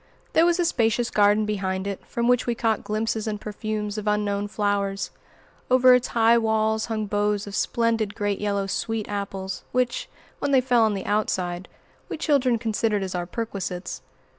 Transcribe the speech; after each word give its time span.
There 0.33 0.47
was 0.47 0.59
a 0.59 0.65
spacious 0.65 1.11
garden 1.11 1.45
behind 1.45 1.85
it, 1.85 2.03
from 2.07 2.27
which 2.27 2.47
we 2.47 2.55
caught 2.55 2.83
glimpses 2.83 3.27
and 3.27 3.39
perfumes 3.39 3.99
of 3.99 4.07
unknown 4.07 4.47
flowers. 4.47 5.11
Over 5.69 5.93
its 5.93 6.07
high 6.07 6.39
walls 6.39 6.87
hung 6.87 7.05
boughs 7.05 7.45
of 7.45 7.53
splendid 7.55 8.15
great 8.15 8.39
yellow 8.41 8.65
sweet 8.65 9.07
apples, 9.07 9.63
which, 9.71 10.09
when 10.39 10.49
they 10.49 10.59
fell 10.59 10.81
on 10.85 10.95
the 10.95 11.05
outside, 11.05 11.67
we 12.09 12.17
children 12.17 12.57
considered 12.57 13.03
as 13.03 13.13
our 13.13 13.27
perquisites. 13.27 14.01